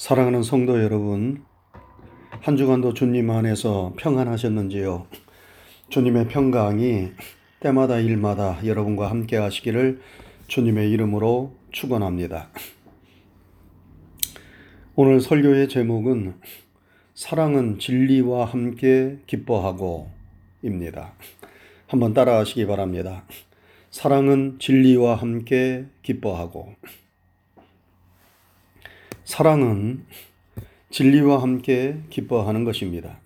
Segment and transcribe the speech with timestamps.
[0.00, 1.44] 사랑하는 성도 여러분,
[2.40, 5.06] 한 주간도 주님 안에서 평안하셨는지요?
[5.90, 7.10] 주님의 평강이
[7.60, 10.00] 때마다 일마다 여러분과 함께 하시기를
[10.46, 12.48] 주님의 이름으로 축원합니다.
[14.94, 16.32] 오늘 설교의 제목은
[17.12, 21.12] 사랑은 진리와 함께 기뻐하고입니다.
[21.88, 23.26] 한번 따라하시기 바랍니다.
[23.90, 26.74] 사랑은 진리와 함께 기뻐하고
[29.30, 30.06] 사랑은
[30.90, 33.20] 진리와 함께 기뻐하는 것입니다.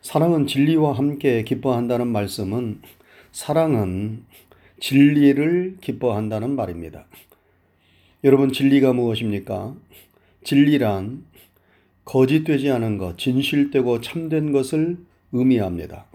[0.00, 2.80] 사랑은 진리와 함께 기뻐한다는 말씀은
[3.32, 4.24] 사랑은
[4.80, 7.04] 진리를 기뻐한다는 말입니다.
[8.24, 9.76] 여러분, 진리가 무엇입니까?
[10.42, 11.26] 진리란
[12.06, 14.96] 거짓되지 않은 것, 진실되고 참된 것을
[15.32, 16.06] 의미합니다.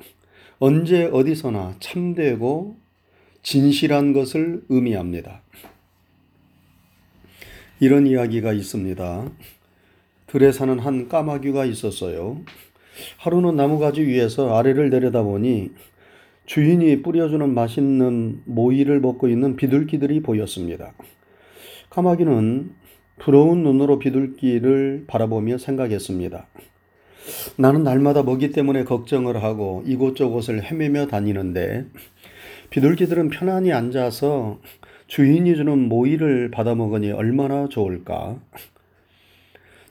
[0.57, 2.75] 언제 어디서나 참되고
[3.43, 5.43] 진실한 것을 의미합니다.
[7.81, 9.31] 이런 이야기가 있습니다.
[10.27, 12.39] 들에 사는 한 까마귀가 있었어요.
[13.17, 15.71] 하루는 나무가지 위에서 아래를 내려다보니
[16.45, 20.93] 주인이 뿌려주는 맛있는 모이를 먹고 있는 비둘기들이 보였습니다.
[21.89, 22.71] 까마귀는
[23.17, 26.45] 부러운 눈으로 비둘기를 바라보며 생각했습니다.
[27.57, 31.87] 나는 날마다 먹이 때문에 걱정을 하고 이곳저곳을 헤매며 다니는데
[32.69, 34.59] 비둘기들은 편안히 앉아서
[35.11, 38.39] 주인이 주는 모이를 받아먹으니 얼마나 좋을까?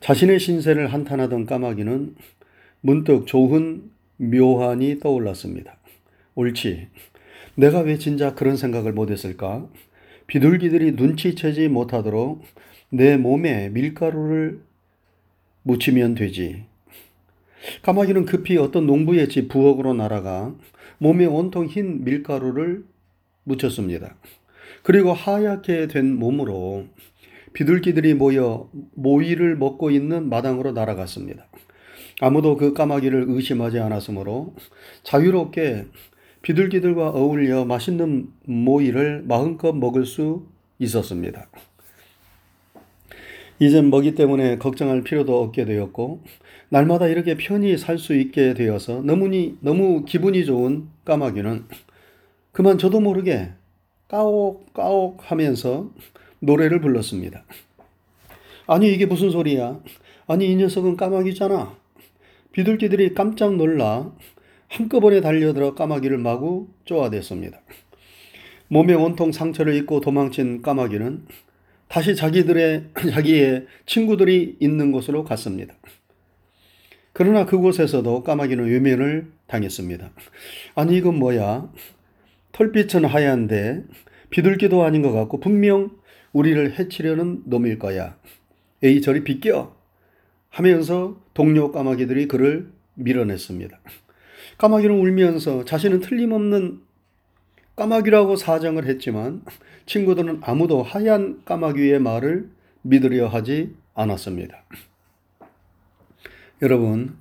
[0.00, 2.14] 자신의 신세를 한탄하던 까마귀는
[2.80, 5.77] 문득 좋은 묘한이 떠올랐습니다.
[6.36, 6.88] 옳지.
[7.54, 9.68] 내가 왜 진작 그런 생각을 못했을까?
[10.27, 12.42] 비둘기들이 눈치채지 못하도록
[12.88, 14.62] 내 몸에 밀가루를
[15.64, 16.64] 묻히면 되지.
[17.82, 20.55] 까마귀는 급히 어떤 농부의 집 부엌으로 날아가
[20.96, 22.86] 몸에 온통 흰 밀가루를
[23.44, 24.16] 묻혔습니다.
[24.83, 26.86] 그리고 하얗게 된 몸으로
[27.53, 31.47] 비둘기들이 모여 모이를 먹고 있는 마당으로 날아갔습니다.
[32.20, 34.55] 아무도 그 까마귀를 의심하지 않았으므로
[35.03, 35.86] 자유롭게
[36.42, 40.46] 비둘기들과 어울려 맛있는 모이를 마음껏 먹을 수
[40.79, 41.48] 있었습니다.
[43.58, 46.23] 이젠 먹이 때문에 걱정할 필요도 없게 되었고
[46.70, 51.64] 날마다 이렇게 편히 살 수 있게 되어서 너무니 너무 기분이 좋은 까마귀는
[52.52, 53.51] 그만 저도 모르게
[54.10, 55.88] 까옥 까옥 하면서
[56.40, 57.44] 노래를 불렀습니다.
[58.66, 59.80] 아니 이게 무슨 소리야?
[60.26, 61.76] 아니 이 녀석은 까마귀잖아.
[62.50, 64.12] 비둘기들이 깜짝 놀라
[64.66, 67.60] 한꺼번에 달려들어 까마귀를 마구 쪼아댔습니다.
[68.66, 71.27] 몸에 온통 상처를 입고 도망친 까마귀는
[71.86, 75.74] 다시 자기들의 자기의 친구들이 있는 곳으로 갔습니다.
[77.12, 80.10] 그러나 그곳에서도 까마귀는 외면을 당했습니다.
[80.74, 81.70] 아니 이건 뭐야?
[82.52, 83.84] 털빛은 하얀데
[84.30, 85.90] 비둘기도 아닌 것 같고 분명
[86.33, 88.16] 우리를 해치려는 놈일 거야.
[88.83, 89.74] 에이 저리 비껴
[90.48, 93.78] 하면서 동료 까마귀들이 그를 밀어냈습니다.
[94.58, 96.80] 까마귀는 울면서 자신은 틀림없는
[97.77, 99.42] 까마귀라고 사정을 했지만
[99.86, 102.50] 친구들은 아무도 하얀 까마귀의 말을
[102.83, 104.64] 믿으려 하지 않았습니다.
[106.62, 107.16] 여러분,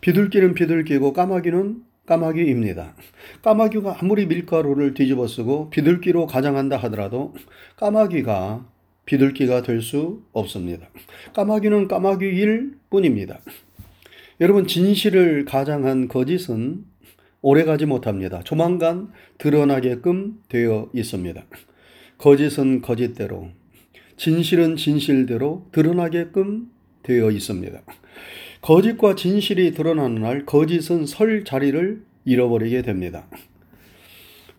[0.00, 2.96] 비둘기는 비둘기고 까마귀는 까마귀입니다.
[3.42, 7.34] 까마귀가 아무리 밀가루를 뒤집어 쓰고 비둘기로 가장한다 하더라도
[7.76, 8.66] 까마귀가
[9.04, 10.88] 비둘기가 될 수 없습니다.
[11.34, 13.40] 까마귀는 까마귀일 뿐입니다.
[14.40, 16.84] 여러분, 진실을 가장한 거짓은
[17.40, 18.40] 오래가지 못합니다.
[18.42, 21.42] 조만간 드러나게끔 되어 있습니다.
[22.18, 23.48] 거짓은 거짓대로,
[24.16, 26.70] 진실은 진실대로 드러나게끔
[27.02, 27.82] 되어 있습니다.
[28.60, 33.26] 거짓과 진실이 드러나는 날 거짓은 설 자리를 잃어버리게 됩니다.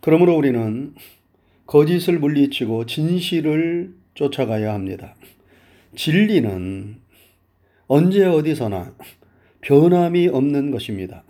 [0.00, 0.94] 그러므로 우리는
[1.66, 5.14] 거짓을 물리치고 진실을 쫓아가야 합니다.
[5.96, 6.96] 진리는
[7.86, 8.94] 언제 어디서나
[9.62, 11.24] 변함이 없는 것입니다.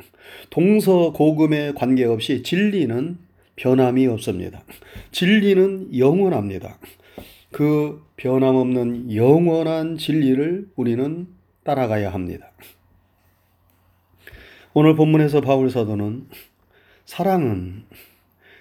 [0.51, 3.19] 동서고금에 관계없이 진리는
[3.57, 4.65] 변함이 없습니다.
[5.13, 6.79] 진리는 영원합니다.
[7.55, 11.29] 그 변함없는 영원한 진리를 우리는
[11.63, 12.51] 따라가야 합니다.
[14.73, 16.27] 오늘 본문에서 바울 사도는
[17.05, 17.85] 사랑은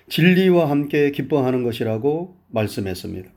[0.09, 3.31] 진리와 함께 기뻐하는 것이라고 말씀했습니다.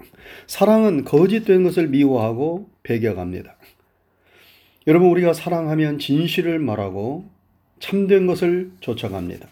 [0.46, 3.56] 사랑은 거짓된 것을 미워하고 배격합니다.
[4.86, 7.30] 여러분, 우리가 사랑하면 진실을 말하고
[7.80, 9.48] 참된 것을 쫓아갑니다.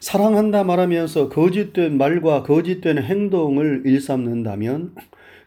[0.00, 4.94] 사랑한다 말하면서 거짓된 말과 거짓된 행동을 일삼는다면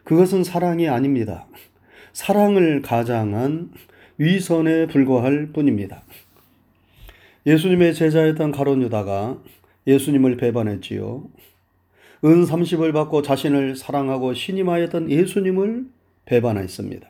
[0.04, 1.46] 그것은 사랑이 아닙니다.
[2.12, 3.70] 사랑을 가장한
[4.18, 6.02] 위선에 불과할 뿐입니다.
[7.46, 9.38] 예수님의 제자였던 가론 유다가
[9.86, 11.24] 예수님을 배반했지요.
[12.24, 15.86] 은 30을 받고 자신을 사랑하고 신임하였던 예수님을
[16.26, 17.08] 배반했습니다.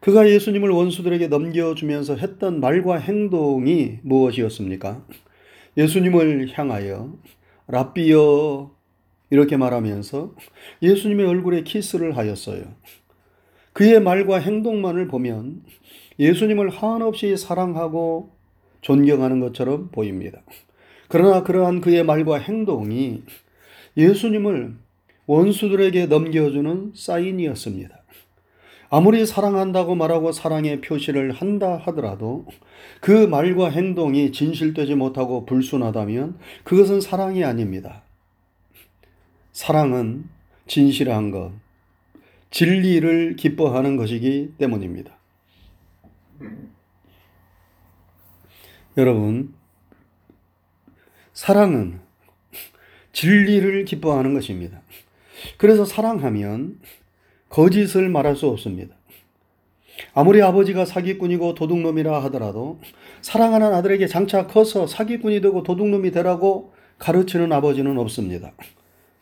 [0.00, 5.04] 그가 예수님을 원수들에게 넘겨주면서 했던 말과 행동이 무엇이었습니까?
[5.76, 7.12] 예수님을 향하여
[7.68, 8.75] 랍비여
[9.30, 10.34] 이렇게 말하면서
[10.82, 12.64] 예수님의 얼굴에 키스를 하였어요.
[13.72, 15.62] 그의 말과 행동만을 보면
[16.18, 18.30] 예수님을 한없이 사랑하고
[18.80, 20.42] 존경하는 것처럼 보입니다.
[21.08, 23.22] 그러나 그러한 그의 말과 행동이
[23.96, 24.76] 예수님을
[25.26, 28.02] 원수들에게 넘겨주는 사인이었습니다.
[28.88, 32.46] 아무리 사랑한다고 말하고 사랑의 표시를 한다 하더라도
[33.00, 38.05] 그 말과 행동이 진실되지 못하고 불순하다면 그것은 사랑이 아닙니다.
[39.56, 40.28] 사랑은
[40.66, 41.50] 진실한 것,
[42.50, 45.16] 진리를 기뻐하는 것이기 때문입니다.
[48.98, 49.54] 여러분,
[51.32, 52.00] 사랑은
[53.14, 54.82] 진리를 기뻐하는 것입니다.
[55.56, 56.78] 그래서 사랑하면
[57.48, 58.94] 거짓을 말할 수 없습니다.
[60.12, 62.78] 아무리 아버지가 사기꾼이고 도둑놈이라 하더라도
[63.22, 68.52] 사랑하는 아들에게 장차 커서 사기꾼이 되고 도둑놈이 되라고 가르치는 아버지는 없습니다.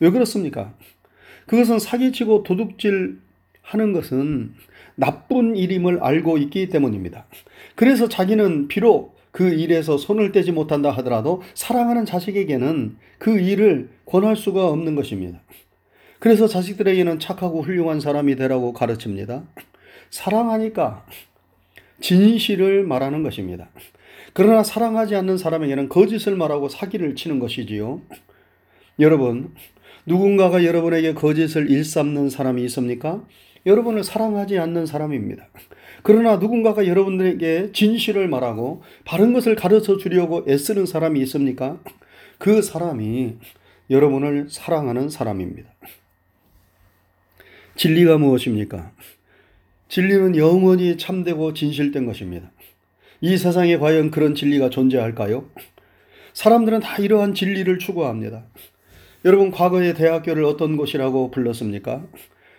[0.04, 0.74] 왜 그렇습니까?
[1.46, 3.18] 그것은 사기치고 도둑질
[3.62, 4.52] 하는 것은
[4.96, 7.24] 나쁜 일임을 알고 있기 때문입니다.
[7.74, 14.68] 그래서 자기는 비록 그 일에서 손을 떼지 못한다 하더라도 사랑하는 자식에게는 그 일을 권할 수가
[14.68, 15.40] 없는 것입니다.
[16.18, 19.44] 그래서 자식들에게는 착하고 훌륭한 사람이 되라고 가르칩니다.
[20.10, 21.06] 사랑하니까
[22.00, 23.70] 진실을 말하는 것입니다.
[24.34, 28.02] 그러나 사랑하지 않는 사람에게는 거짓을 말하고 사기를 치는 것이지요.
[29.00, 29.54] 여러분,
[30.06, 33.24] 누군가가 여러분에게 거짓을 일삼는 사람이 있습니까?
[33.66, 35.48] 여러분을 사랑하지 않는 사람입니다.
[36.02, 41.80] 그러나 누군가가 여러분들에게 진실을 말하고 바른 것을 가르쳐 주려고 애쓰는 사람이 있습니까?
[42.38, 43.36] 그 사람이
[43.88, 45.70] 여러분을 사랑하는 사람입니다.
[47.76, 48.92] 진리가 무엇입니까?
[49.88, 52.50] 진리는 영원히 참되고 진실된 것입니다.
[53.20, 55.48] 이 세상에 과연 그런 진리가 존재할까요?
[56.34, 58.44] 사람들은 다 이러한 진리를 추구합니다.
[59.24, 62.04] 여러분, 과거의 대학교를 어떤 곳이라고 불렀습니까?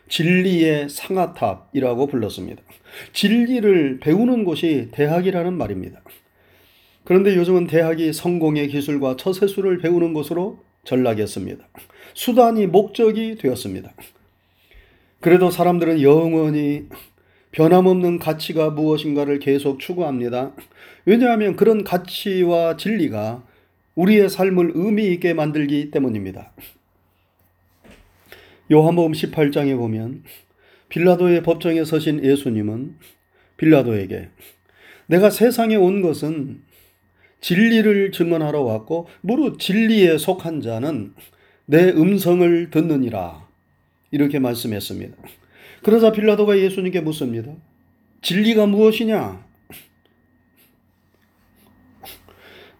[0.09, 2.63] 진리의 상아탑이라고 불렀습니다.
[3.13, 6.01] 진리를 배우는 곳이 대학이라는 말입니다.
[7.03, 11.67] 그런데 요즘은 대학이 성공의 기술과 처세술을 배우는 곳으로 전락했습니다.
[12.15, 13.93] 수단이 목적이 되었습니다.
[15.19, 16.85] 그래도 사람들은 영원히
[17.51, 20.53] 변함없는 가치가 무엇인가를 계속 추구합니다.
[21.05, 23.43] 왜냐하면 그런 가치와 진리가
[23.95, 26.53] 우리의 삶을 의미 있게 만들기 때문입니다.
[28.71, 30.23] 요한복음 18장에 보면
[30.89, 32.97] 빌라도의 법정에 서신 예수님은
[33.57, 34.29] 빌라도에게
[35.07, 36.63] 내가 세상에 온 것은
[37.41, 41.13] 진리를 증언하러 왔고 무릇 진리에 속한 자는
[41.65, 43.47] 내 음성을 듣느니라
[44.11, 45.15] 이렇게 말씀했습니다.
[45.83, 47.53] 그러자 빌라도가 예수님께 묻습니다.
[48.21, 49.45] 진리가 무엇이냐?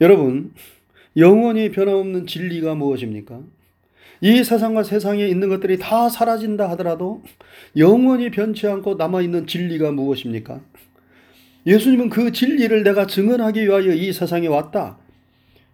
[0.01, 0.53] 여러분,
[1.17, 3.41] 영원히 변함없는 진리가 무엇입니까?
[4.21, 7.23] 이 세상과 세상에 있는 것들이 다 사라진다 하더라도
[7.77, 10.61] 영원히 변치 않고 남아있는 진리가 무엇입니까?
[11.65, 14.97] 예수님은 그 진리를 내가 증언하기 위하여 이 세상에 왔다.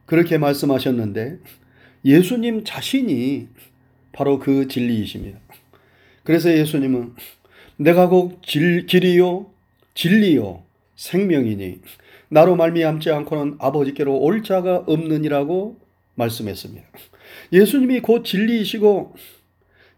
[0.05, 1.39] 그렇게 말씀하셨는데
[2.05, 3.47] 예수님 자신이
[4.11, 5.39] 바로 그 진리이십니다.
[6.23, 7.13] 그래서 예수님은
[7.77, 9.51] 내가 곧 질, 길이요
[9.94, 10.63] 진리요
[10.95, 11.80] 생명이니
[12.31, 15.78] 나로 말미암지 않고는 아버지께로 올 자가 없느니라고
[16.16, 16.88] 말씀했습니다.
[17.52, 19.14] 예수님이 곧 진리이시고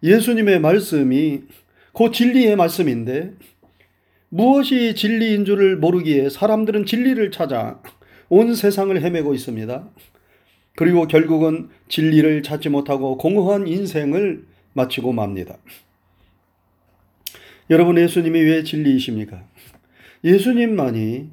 [0.01, 1.43] 예수님의 말씀이
[1.91, 3.33] 곧 진리의 말씀인데
[4.29, 7.79] 무엇이 진리인 줄을 모르기에 사람들은 진리를 찾아
[8.29, 9.87] 온 세상을 헤매고 있습니다.
[10.75, 15.57] 그리고 결국은 진리를 찾지 못하고 공허한 인생을 마치고 맙니다.
[17.69, 19.43] 여러분, 예수님이 왜 진리이십니까?
[20.23, 21.29] 예수님만이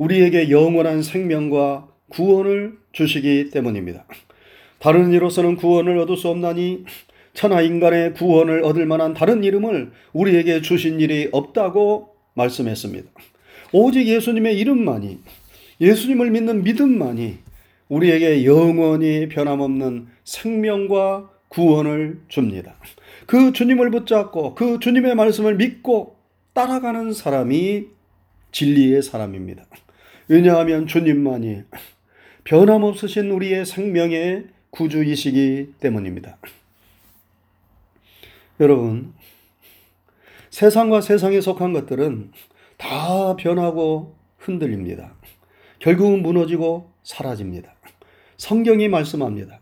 [0.00, 4.06] 우리에게 영원한 생명과 구원을 주시기 때문입니다.
[4.78, 6.84] 다른 이로서는 구원을 얻을 수 없나니
[7.34, 13.10] 천하 인간의 구원을 얻을 만한 다른 이름을 우리에게 주신 일이 없다고 말씀했습니다.
[13.72, 15.20] 오직 예수님의 이름만이
[15.82, 17.38] 예수님을 믿는 믿음만이
[17.88, 22.76] 우리에게 영원히 변함없는 생명과 구원을 줍니다.
[23.26, 26.16] 그 주님을 붙잡고 그 주님의 말씀을 믿고
[26.54, 27.84] 따라가는 사람이
[28.52, 29.66] 진리의 사람입니다.
[30.30, 31.64] 왜냐하면 주님만이
[32.44, 36.38] 변함없으신 우리의 생명의 구주이시기 때문입니다.
[38.60, 39.12] 여러분,
[40.50, 42.30] 세상과 세상에 속한 것들은
[42.76, 45.14] 다 변하고 흔들립니다.
[45.80, 47.74] 결국은 무너지고 사라집니다.
[48.36, 49.58] 성경이 말씀합니다.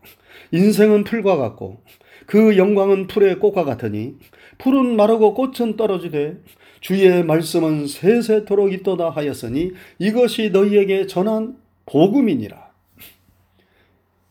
[0.53, 1.83] 인생은 풀과 같고
[2.27, 4.19] 그 영광은 풀의 꽃과 같으니
[4.59, 6.37] 풀은 마르고 꽃은 떨어지되
[6.81, 12.69] 주의 말씀은 세세토록 있도다 하였으니 이것이 너희에게 전한 복음이니라.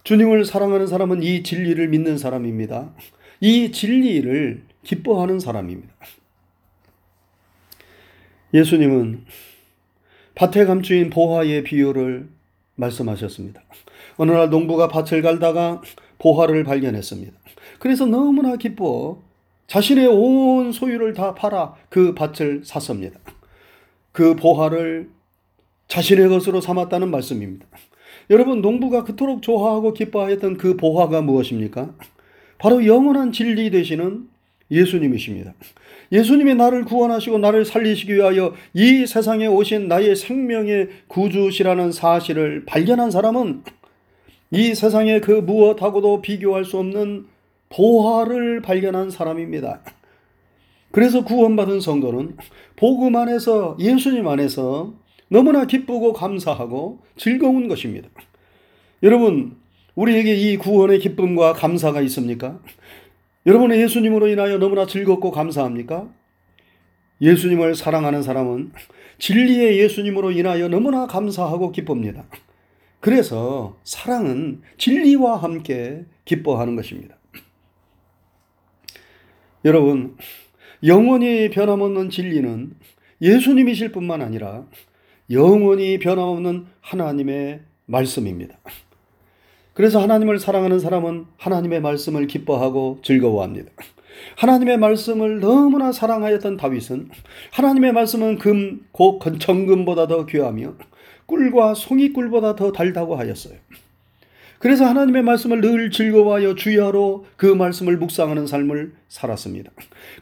[0.03, 2.93] 주님을 사랑하는 사람은 이 진리를 믿는 사람입니다.
[3.41, 5.93] 이 진리를 기뻐하는 사람입니다.
[8.53, 9.25] 예수님은
[10.35, 12.29] 밭에 감추인 보화의 비유를
[12.75, 13.61] 말씀하셨습니다.
[14.15, 15.81] 어느 날 농부가 밭을 갈다가
[16.19, 17.33] 보화를 발견했습니다.
[17.79, 19.21] 그래서 너무나 기뻐
[19.67, 23.19] 자신의 온 소유를 다 팔아 그 밭을 샀습니다.
[24.11, 25.09] 그 보화를
[25.87, 27.65] 자신의 것으로 삼았다는 말씀입니다.
[28.29, 31.93] 여러분, 농부가 그토록 좋아하고 기뻐하였던 그 보화가 무엇입니까?
[32.57, 34.27] 바로 영원한 진리 되시는
[34.71, 35.53] 예수님이십니다.
[36.11, 43.63] 예수님이 나를 구원하시고 나를 살리시기 위하여 이 세상에 오신 나의 생명의 구주시라는 사실을 발견한 사람은
[44.51, 47.27] 이 세상의 그 무엇하고도 비교할 수 없는
[47.69, 49.81] 보화를 발견한 사람입니다.
[50.91, 52.37] 그래서 구원받은 성도는
[52.75, 54.93] 복음 안에서 예수님 안에서
[55.29, 58.09] 너무나 기쁘고 감사하고 즐거운 것입니다.
[59.03, 59.57] 여러분,
[59.95, 62.59] 우리에게 이 구원의 기쁨과 감사가 있습니까?
[63.45, 66.07] 여러분의 예수님으로 인하여 너무나 즐겁고 감사합니까?
[67.21, 68.71] 예수님을 사랑하는 사람은
[69.19, 72.25] 진리의 예수님으로 인하여 너무나 감사하고 기쁩니다.
[72.99, 77.16] 그래서 사랑은 진리와 함께 기뻐하는 것입니다.
[79.67, 80.15] 여러분,
[80.85, 82.71] 영원히 변함없는 진리는
[83.21, 84.63] 예수님이실 뿐만 아니라
[85.29, 88.57] 영원히 변함없는 하나님의 말씀입니다.
[89.73, 93.69] 그래서 하나님을 사랑하는 사람은 하나님의 말씀을 기뻐하고 즐거워합니다.
[94.37, 97.09] 하나님의 말씀을 너무나 사랑하였던 다윗은
[97.51, 100.75] 하나님의 말씀은 금, 곧 정금보다 더 귀하며
[101.25, 103.57] 꿀과 송이꿀보다 더 달다고 하였어요.
[104.59, 109.71] 그래서 하나님의 말씀을 늘 즐거워하여 주야로 그 말씀을 묵상하는 삶을 살았습니다.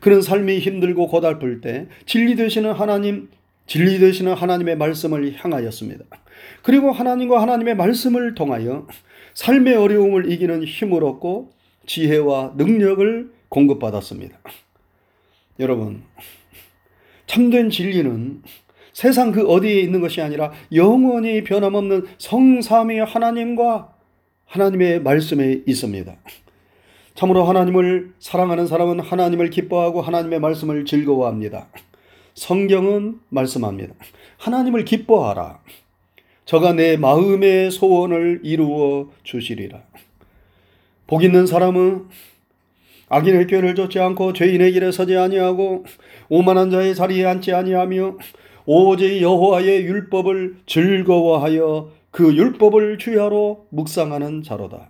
[0.01, 3.29] 그런 삶이 힘들고 고달플 때 진리 되시는 하나님,
[3.67, 6.05] 진리 되시는 하나님의 말씀을 향하였습니다.
[6.63, 8.87] 그리고 하나님과 하나님의 말씀을 통하여
[9.35, 11.51] 삶의 어려움을 이기는 힘을 얻고
[11.85, 14.37] 지혜와 능력을 공급받았습니다.
[15.59, 16.03] 여러분,
[17.27, 18.41] 참된 진리는
[18.91, 23.94] 세상 그 어디에 있는 것이 아니라 영원히 변함없는 성삼위 하나님과
[24.45, 26.15] 하나님의 말씀에 있습니다.
[27.15, 31.67] 참으로 하나님을 사랑하는 사람은 하나님을 기뻐하고 하나님의 말씀을 즐거워합니다.
[32.33, 33.93] 성경은 말씀합니다.
[34.37, 35.59] 하나님을 기뻐하라.
[36.45, 39.81] 저가 내 마음의 소원을 이루어 주시리라.
[41.07, 42.07] 복 있는 사람은
[43.07, 45.85] 악인의 꾀를 쫓지 않고 죄인의 길에 서지 아니하고
[46.29, 48.17] 오만한 자의 자리에 앉지 아니하며
[48.65, 54.89] 오직 여호와의 율법을 즐거워하여 그 율법을 주야로 묵상하는 자로다.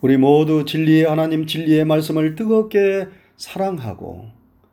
[0.00, 4.30] 우리 모두 진리의 하나님 진리의 말씀을 뜨겁게 사랑하고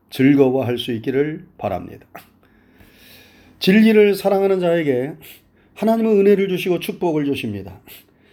[0.10, 2.08] 즐거워할 수 있기를 바랍니다.
[3.60, 5.16] 진리를 사랑하는 자에게
[5.74, 7.82] 하나님은 은혜를 주시고 축복을 주십니다.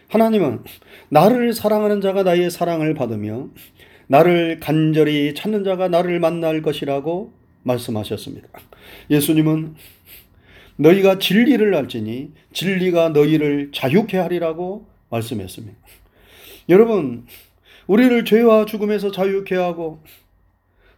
[0.07, 0.63] 하나님은
[1.09, 3.49] 나를 사랑하는 자가 나의 사랑을 받으며
[4.07, 7.33] 나를 간절히 찾는 자가 나를 만날 것이라고
[7.65, 8.49] 말씀하셨습니다.
[9.11, 9.75] 예수님은
[10.81, 15.77] 너희가 진리를 알지니 진리가 너희를 자유케 하리라고 말씀했습니다.
[16.71, 17.27] 여러분,
[17.87, 20.03] 우리를 죄와 죽음에서 자유케 하고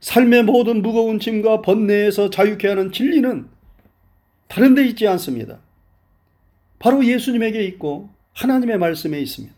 [0.00, 3.48] 삶의 모든 무거운 짐과 번뇌에서 자유케 하는 진리는
[4.46, 5.60] 다른 데 있지 않습니다.
[6.78, 9.54] 바로 예수님에게 있고 하나님의 말씀에 있습니다.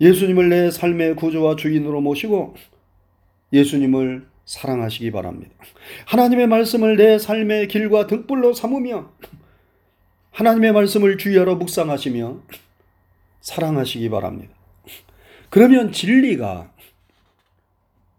[0.00, 2.56] 예수님을 내 삶의 구주와 주인으로 모시고
[3.52, 5.54] 예수님을 사랑하시기 바랍니다.
[6.06, 9.12] 하나님의 말씀을 내 삶의 길과 등불로 삼으며
[10.30, 12.40] 하나님의 말씀을 주여로 묵상하시며
[13.42, 14.54] 사랑하시기 바랍니다.
[15.50, 16.72] 그러면 진리가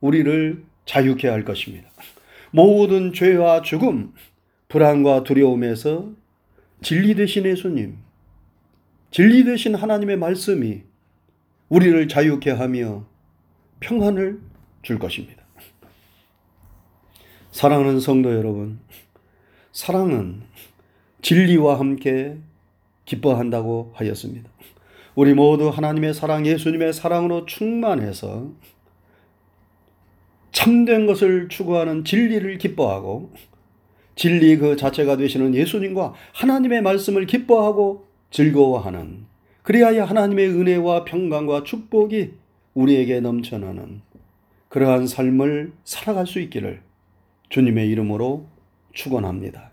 [0.01, 1.89] 우리를 자유케 할 것입니다.
[2.51, 4.13] 모든 죄와 죽음,
[4.67, 6.12] 불안과 두려움에서
[6.83, 7.98] 진리 되신 예수님,
[9.09, 10.83] 진리 되신 하나님의 말씀이
[11.69, 13.07] 우리를 자유케 하며
[13.79, 14.39] 평안을
[14.83, 15.38] 줄 것입니다.
[17.51, 18.79] 사랑하는 성도 여러분,
[19.72, 20.44] 사랑은
[21.22, 22.38] 진리와 함께
[23.06, 24.50] 기뻐한다고 하였습니다.
[25.15, 28.51] 우리 모두 하나님의 사랑, 예수님의 사랑으로 충만해서
[30.51, 33.32] 참된 것을 추구하는 진리를 기뻐하고
[34.15, 39.25] 진리 그 자체가 되시는 예수님과 하나님의 말씀을 기뻐하고 즐거워하는
[39.63, 42.34] 그리하여 하나님의 은혜와 평강과 축복이
[42.74, 44.01] 우리에게 넘쳐나는
[44.68, 46.82] 그러한 삶을 살아갈 수 있기를
[47.50, 48.48] 주님의 이름으로
[48.94, 49.72] 축원합니다.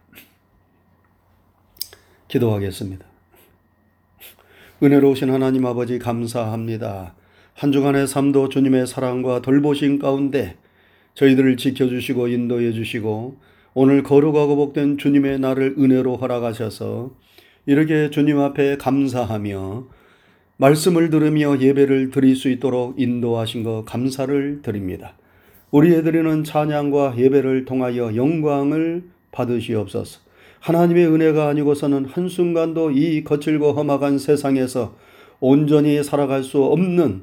[2.29, 3.07] 기도하겠습니다.
[4.83, 7.15] 은혜로우신 하나님 아버지 감사합니다.
[7.55, 10.57] 한 주간의 삶도 주님의 사랑과 돌보심 가운데
[11.15, 13.37] 저희들을 지켜주시고 인도해 주시고
[13.75, 17.15] 오늘 거룩하고 복된 주님의 날을 은혜로 허락하셔서
[17.67, 19.87] 이렇게 주님 앞에 감사하며
[20.59, 25.17] 말씀을 들으며 예배를 드릴 수 있도록 인도하신 것 감사를 드립니다.
[25.71, 30.21] 우리의 드리는 찬양과 예배를 통하여 영광을 받으시옵소서.
[30.61, 34.97] 하나님의 은혜가 아니고서는 한순간도 이 거칠고 험악한 세상에서
[35.41, 37.23] 온전히 살아갈 수 없는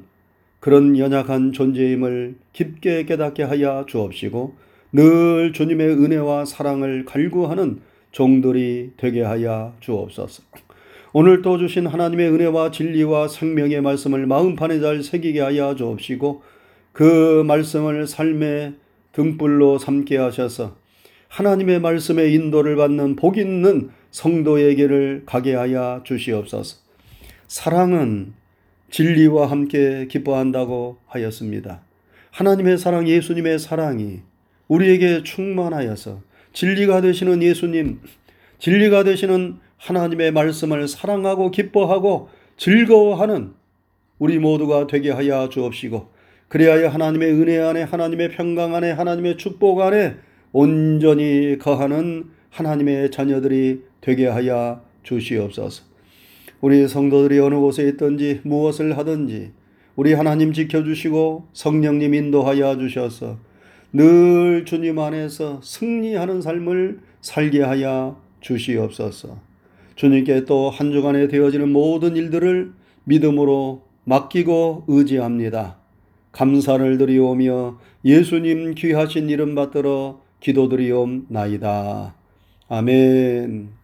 [0.60, 4.54] 그런 연약한 존재임을 깊게 깨닫게 하여 주옵시고
[4.92, 7.80] 늘 주님의 은혜와 사랑을 갈구하는
[8.12, 10.42] 종들이 되게 하여 주옵소서.
[11.12, 16.42] 오늘 또 주신 하나님의 은혜와 진리와 생명의 말씀을 마음판에 잘 새기게 하여 주옵시고
[16.94, 18.74] 그 말씀을 삶의
[19.12, 20.76] 등불로 삼게 하셔서
[21.26, 26.76] 하나님의 말씀의 인도를 받는 복 있는 성도에게를 가게 하여 주시옵소서.
[27.48, 28.34] 사랑은
[28.90, 31.82] 진리와 함께 기뻐한다고 하였습니다.
[32.30, 34.20] 하나님의 사랑, 예수님의 사랑이
[34.68, 36.20] 우리에게 충만하여서
[36.52, 38.02] 진리가 되시는 예수님,
[38.60, 43.54] 진리가 되시는 하나님의 말씀을 사랑하고 기뻐하고 즐거워하는
[44.20, 46.13] 우리 모두가 되게 하여 주옵시고,
[46.54, 50.14] 그리하여 하나님의 은혜 안에, 하나님의 평강 안에, 하나님의 축복 안에
[50.52, 55.82] 온전히 거하는 하나님의 자녀들이 되게 하여 주시옵소서.
[56.60, 59.50] 우리 성도들이 어느 곳에 있든지 무엇을 하든지
[59.96, 63.36] 우리 하나님 지켜주시고 성령님 인도하여 주셔서
[63.92, 69.40] 늘 주님 안에서 승리하는 삶을 살게 하여 주시옵소서.
[69.96, 72.70] 주님께 또 한 주간에 되어지는 모든 일들을
[73.02, 75.82] 믿음으로 맡기고 의지합니다.
[76.34, 82.14] 감사를 드리오며 예수님 귀하신 이름 받들어 기도드리옵나이다.
[82.68, 83.83] 아멘.